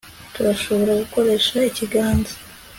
[0.33, 2.33] Turashobora gukoresha ikiganza